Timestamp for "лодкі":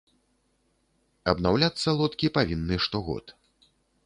2.01-2.33